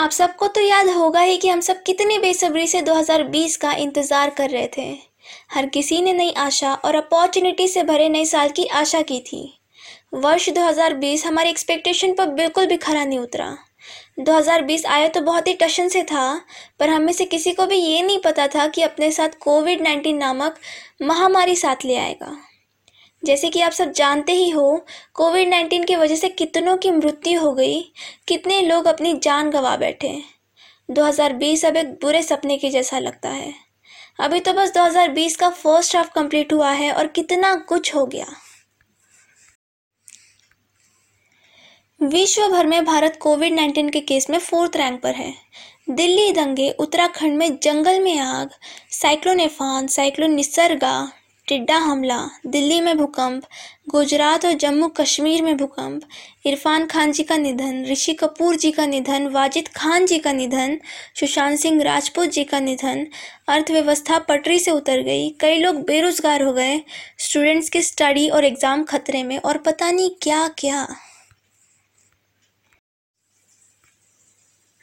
[0.00, 4.30] आप सबको तो याद होगा ही कि हम सब कितनी बेसब्री से 2020 का इंतज़ार
[4.30, 4.88] कर रहे थे।
[5.52, 9.42] हर किसी ने नई आशा और अपॉर्चुनिटी से भरे नए साल की आशा की थी।
[10.14, 13.56] वर्ष 2020 हमारे एक्सपेक्टेशन पर बिल्कुल भी खरा नहीं उतरा।
[14.20, 16.40] 2020 आया तो बहुत ही टशन से था,
[16.80, 20.16] पर हमें से किसी को भी ये नहीं पता था कि अपने साथ कोविड नाइन्टीन
[20.16, 20.58] नामक
[21.02, 22.36] महामारी साथ ले आएगा।
[23.24, 27.40] जैसे कि आप सब जानते ही हो कोविड नाइन्टीन की वजह से कितनों की मृत्यु
[27.40, 27.80] हो गई,
[28.28, 30.22] कितने लोग अपनी जान गंवा बैठे।
[30.90, 33.54] 2020 अब एक बुरे सपने के जैसा लगता है।
[34.20, 38.26] अभी तो बस 2020 का फ़र्स्ट हाफ़ कंप्लीट हुआ है और कितना कुछ हो गया।
[42.02, 45.34] विश्व भर में भारत कोविड नाइन्टीन के केस में फोर्थ रैंक पर है।
[45.90, 48.50] दिल्ली दंगे, उत्तराखंड में जंगल में आग
[48.90, 51.12] साइक्लोन एफान साइक्लोन निसर्गा
[51.50, 53.44] टिड्डा हमला, दिल्ली में भूकंप,
[53.90, 56.02] गुजरात और जम्मू कश्मीर में भूकंप,
[56.46, 60.78] इरफान खान जी का निधन, ऋषि कपूर जी का निधन, वाजिद खान जी का निधन,
[61.20, 63.06] सुशांत सिंह राजपूत जी का निधन,
[63.48, 66.80] अर्थव्यवस्था पटरी से उतर गई, कई लोग बेरोजगार हो गए
[67.20, 70.86] स्टूडेंट्स की स्टडी और एग्ज़ाम खतरे में और पता नहीं क्या क्या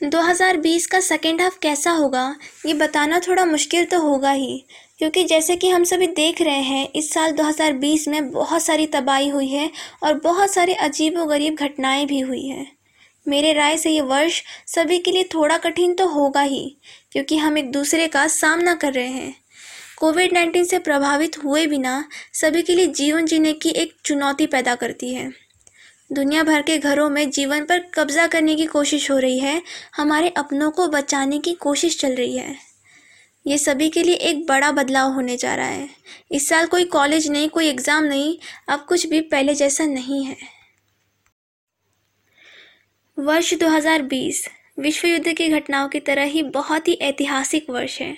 [0.00, 2.24] 2020 का सेकेंड हाफ़ कैसा होगा,
[2.66, 4.64] ये बताना थोड़ा मुश्किल तो होगा ही।
[4.98, 9.28] क्योंकि जैसे कि हम सभी देख रहे हैं, इस साल 2020 में बहुत सारी तबाही
[9.28, 9.70] हुई है
[10.02, 12.76] और बहुत सारी अजीब गरीब घटनाएँ भी हुई हैं।
[13.28, 16.76] मेरे राय से ये वर्ष सभी के लिए थोड़ा कठिन तो होगा ही,
[17.12, 19.36] क्योंकि हम एक दूसरे का सामना कर रहे हैं।
[19.96, 24.74] कोविड नाइन्टीन से प्रभावित हुए बिना सभी के लिए जीवन जीने की एक चुनौती पैदा
[24.74, 25.32] करती है।
[26.12, 29.62] दुनिया भर के घरों में जीवन पर कब्जा करने की कोशिश हो रही है,
[29.96, 32.73] हमारे अपनों को बचाने की कोशिश चल रही है।
[33.46, 35.88] ये सभी के लिए एक बड़ा बदलाव होने जा रहा है।
[36.32, 38.36] इस साल कोई कॉलेज नहीं, कोई एग्ज़ाम नहीं,
[38.68, 40.36] अब कुछ भी पहले जैसा नहीं है।
[43.18, 44.46] वर्ष 2020
[44.78, 48.16] विश्व युद्ध की घटनाओं की तरह ही बहुत ही ऐतिहासिक वर्ष है।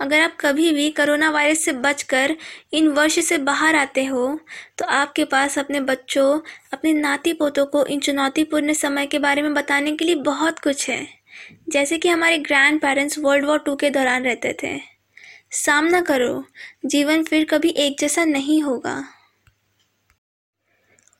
[0.00, 2.36] अगर आप कभी भी कोरोना वायरस से बचकर
[2.72, 4.38] इन वर्ष से बाहर आते हो
[4.78, 6.40] तो आपके पास अपने बच्चों,
[6.72, 10.88] अपने नाती पोतों को इन चुनौतीपूर्ण समय के बारे में बताने के लिए बहुत कुछ
[10.90, 11.06] है।
[11.68, 14.80] जैसे कि हमारे grand parents world war two के दौरान रहते थे।
[15.50, 16.44] सामना करो,
[16.86, 19.04] जीवन फिर कभी एक जैसा नहीं होगा।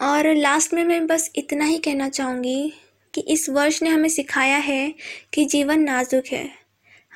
[0.01, 2.73] और लास्ट में मैं बस इतना ही कहना चाहूँगी
[3.15, 4.95] कि इस वर्ष ने हमें सिखाया है
[5.35, 6.51] कि जीवन नाजुक है।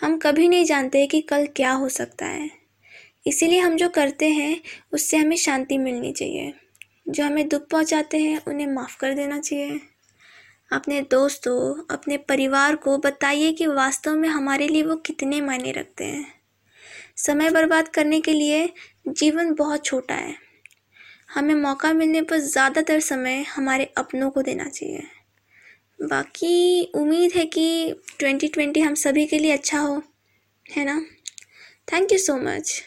[0.00, 2.50] हम कभी नहीं जानते कि कल क्या हो सकता है।
[3.26, 4.60] इसीलिए हम जो करते हैं,
[4.92, 6.54] उससे हमें शांति मिलनी चाहिए।
[7.08, 9.80] जो हमें दुख पहुंचाते हैं, उन्हें माफ़ कर देना चाहिए।
[10.72, 16.04] अपने दोस्तों, अपने परिवार को बताइए कि वास्तव में हमारे लिए वो कितने मायने रखते
[16.04, 16.26] हैं।
[17.16, 18.72] समय बर्बाद करने के लिए
[19.08, 20.34] जीवन बहुत छोटा है।
[21.34, 25.02] हमें मौका मिलने पर ज़्यादातर समय हमारे अपनों को देना चाहिए।
[26.02, 30.02] बाकी उम्मीद है कि 2020 हम सभी के लिए अच्छा हो,
[30.76, 31.00] है ना?
[31.92, 32.82] Thank you so much